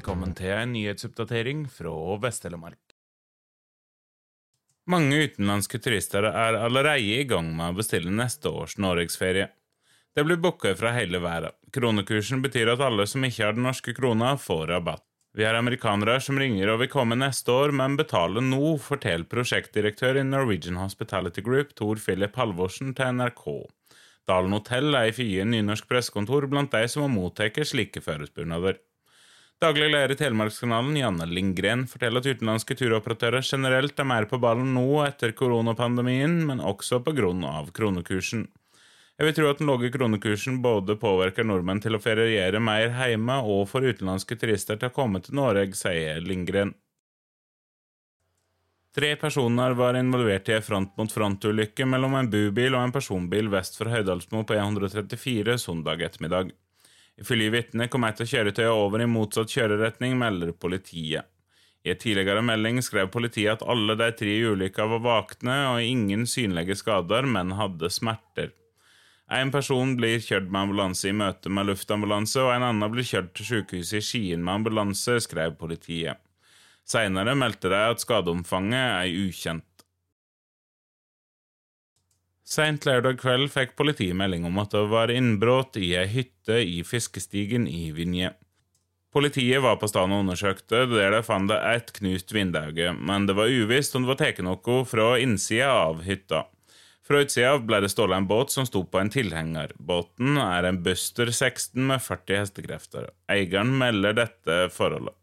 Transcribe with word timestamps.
Velkommen 0.00 0.30
til 0.32 0.48
en 0.56 0.70
nyhetsoppdatering 0.72 1.66
fra 1.68 1.90
Vest-Telemark. 2.22 2.94
Mange 4.88 5.18
utenlandske 5.26 5.76
turister 5.84 6.24
er 6.30 6.56
allerede 6.56 7.02
i 7.04 7.26
gang 7.28 7.50
med 7.58 7.74
å 7.74 7.76
bestille 7.82 8.08
neste 8.08 8.48
års 8.48 8.78
norgesferie. 8.80 9.50
Det 10.16 10.24
blir 10.24 10.40
booka 10.40 10.72
fra 10.80 10.94
hele 10.96 11.20
verden. 11.20 11.52
Kronekursen 11.76 12.40
betyr 12.40 12.72
at 12.72 12.86
alle 12.88 13.04
som 13.04 13.28
ikke 13.28 13.44
har 13.44 13.58
den 13.58 13.68
norske 13.68 13.92
krona, 13.92 14.38
får 14.40 14.72
rabatt. 14.72 15.04
Vi 15.36 15.44
har 15.44 15.60
amerikanere 15.60 16.16
som 16.24 16.40
ringer 16.40 16.72
og 16.72 16.80
vil 16.86 16.94
komme 16.96 17.20
neste 17.20 17.52
år, 17.52 17.76
men 17.76 18.00
betaler 18.00 18.40
nå, 18.40 18.78
forteller 18.80 19.28
prosjektdirektør 19.28 20.22
i 20.22 20.24
Norwegian 20.24 20.80
Hospitality 20.80 21.44
Group 21.44 21.76
Tor 21.76 22.00
Philip 22.00 22.40
Halvorsen 22.40 22.96
til 22.96 23.20
NRK. 23.20 23.50
Dalen 24.32 24.56
hotell 24.56 24.94
er 24.96 25.12
ifølge 25.12 25.44
Nynorsk 25.44 25.92
pressekontor 25.92 26.48
blant 26.48 26.72
de 26.72 26.88
som 26.88 27.04
må 27.04 27.18
motta 27.20 27.52
slike 27.52 28.00
forespørsler. 28.00 28.80
Daglig 29.60 29.90
leder 29.92 30.14
i 30.14 30.16
Telemarkskanalen, 30.16 30.94
Janne 30.96 31.26
Lindgren, 31.28 31.82
forteller 31.84 32.22
at 32.22 32.30
utenlandske 32.32 32.72
turoperatører 32.80 33.44
generelt 33.44 33.98
er 34.00 34.06
mer 34.08 34.24
på 34.24 34.38
ballen 34.40 34.70
nå 34.72 35.02
etter 35.04 35.34
koronapandemien, 35.36 36.38
men 36.48 36.62
også 36.64 37.02
av 37.04 37.68
kronekursen. 37.76 38.46
Jeg 39.20 39.26
vil 39.28 39.34
tro 39.36 39.50
at 39.50 39.58
den 39.60 39.68
lave 39.68 39.90
kronekursen 39.92 40.62
både 40.64 40.96
påvirker 40.96 41.44
nordmenn 41.44 41.82
til 41.84 41.92
å 41.92 42.00
feriere 42.00 42.56
mer 42.56 42.88
hjemme 42.88 43.36
og 43.44 43.68
får 43.68 43.90
utenlandske 43.90 44.38
turister 44.40 44.80
til 44.80 44.88
å 44.88 44.96
komme 44.96 45.20
til 45.20 45.36
Norge, 45.36 45.76
sier 45.76 46.24
Lindgren. 46.24 46.72
Tre 48.96 49.12
personer 49.20 49.76
var 49.76 50.00
involvert 50.00 50.48
i 50.48 50.56
en 50.56 50.64
front-mot-front-ulykke 50.64 51.84
mellom 51.84 52.16
en 52.16 52.32
bubil 52.32 52.72
og 52.72 52.86
en 52.86 52.96
personbil 52.96 53.52
vest 53.52 53.76
for 53.76 53.92
Høydalsmo 53.92 54.40
på 54.48 54.56
E134 54.56 55.60
søndag 55.60 56.00
ettermiddag. 56.08 56.56
Ifølge 57.18 57.50
vitnet 57.52 57.90
kom 57.90 58.06
et 58.06 58.20
av 58.22 58.28
kjøretøyene 58.30 58.76
over 58.76 59.02
i 59.02 59.08
motsatt 59.10 59.50
kjøreretning, 59.52 60.14
melder 60.20 60.52
politiet. 60.52 61.26
I 61.84 61.94
et 61.94 62.00
tidligere 62.02 62.42
melding 62.44 62.82
skrev 62.84 63.08
politiet 63.12 63.56
at 63.56 63.66
alle 63.72 63.96
de 63.96 64.10
tre 64.12 64.32
i 64.36 64.44
ulykka 64.44 64.84
var 64.90 65.04
vakne 65.04 65.56
og 65.72 65.84
ingen 65.84 66.26
synlige 66.28 66.76
skader, 66.76 67.24
men 67.24 67.54
hadde 67.56 67.88
smerter. 67.92 68.52
En 69.30 69.52
person 69.54 69.94
blir 69.96 70.18
kjørt 70.20 70.48
med 70.50 70.64
ambulanse 70.64 71.08
i 71.08 71.14
møte 71.14 71.52
med 71.54 71.68
luftambulanse, 71.68 72.42
og 72.42 72.50
en 72.56 72.66
annen 72.66 72.92
blir 72.92 73.06
kjørt 73.06 73.30
til 73.38 73.46
sykehuset 73.46 74.00
i 74.00 74.04
Skien 74.04 74.42
med 74.44 74.58
ambulanse, 74.58 75.20
skrev 75.22 75.54
politiet. 75.60 76.18
Senere 76.84 77.36
meldte 77.38 77.70
de 77.70 77.80
at 77.92 78.02
skadeomfanget 78.02 78.82
er 78.82 79.28
ukjent. 79.28 79.69
Seint 82.50 82.82
lørdag 82.82 83.20
kveld 83.20 83.46
fikk 83.52 83.76
politiet 83.78 84.16
melding 84.18 84.42
om 84.48 84.56
at 84.58 84.72
det 84.74 84.80
var 84.90 85.12
innbrudd 85.14 85.76
i 85.78 85.92
ei 86.00 86.08
hytte 86.10 86.56
i 86.66 86.80
fiskestigen 86.82 87.68
i 87.70 87.92
Vinje. 87.94 88.32
Politiet 89.14 89.62
var 89.62 89.76
på 89.78 89.86
stedet 89.90 90.10
og 90.10 90.24
undersøkte, 90.24 90.80
der 90.90 91.14
de 91.14 91.20
fant 91.26 91.50
et 91.54 91.92
knust 91.94 92.34
vindauge, 92.34 92.90
men 92.94 93.28
det 93.30 93.36
var 93.38 93.54
uvisst 93.54 93.94
om 93.94 94.02
det 94.02 94.10
var 94.10 94.18
tatt 94.18 94.42
noe 94.42 94.82
fra 94.86 95.12
innsida 95.22 95.70
av 95.70 96.02
hytta. 96.06 96.44
Fra 97.06 97.22
utsida 97.22 97.54
ble 97.62 97.80
det 97.84 97.92
stålet 97.94 98.18
en 98.18 98.28
båt 98.30 98.50
som 98.54 98.66
sto 98.66 98.82
på 98.86 98.98
en 98.98 99.10
tilhenger. 99.14 99.76
Båten 99.78 100.38
er 100.38 100.66
en 100.66 100.82
Buster 100.82 101.30
16 101.30 101.78
med 101.86 102.02
40 102.02 102.42
hestekrefter. 102.42 103.10
Eieren 103.30 103.76
melder 103.78 104.18
dette 104.24 104.60
forholdet. 104.74 105.19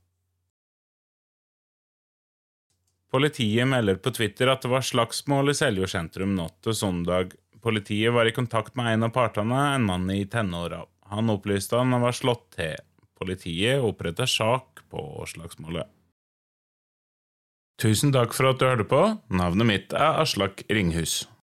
Politiet 3.11 3.67
melder 3.67 3.95
på 4.03 4.11
Twitter 4.11 4.49
at 4.51 4.65
det 4.65 4.71
var 4.71 4.83
slagsmål 4.83 5.53
i 5.53 5.55
Seljord 5.55 5.91
sentrum 5.93 6.35
natt 6.35 6.57
til 6.65 6.75
søndag. 6.75 7.37
Politiet 7.63 8.11
var 8.13 8.27
i 8.27 8.35
kontakt 8.35 8.75
med 8.75 8.93
en 8.93 9.07
av 9.07 9.13
partene, 9.15 9.61
en 9.75 9.87
mann 9.87 10.09
i 10.11 10.25
tenåra. 10.27 10.83
Han 11.11 11.31
opplyste 11.31 11.79
han 11.79 11.95
var 12.03 12.15
slått 12.15 12.49
til. 12.57 12.75
Politiet 13.17 13.81
oppretta 13.81 14.27
sak 14.27 14.83
på 14.91 15.23
slagsmålet. 15.27 15.87
Tusen 17.77 18.11
takk 18.13 18.33
for 18.33 18.49
at 18.49 18.59
du 18.59 18.65
hørte 18.65 18.87
på. 18.89 19.01
Navnet 19.29 19.69
mitt 19.69 19.93
er 19.93 20.19
Aslak 20.23 20.63
Ringhus. 20.67 21.27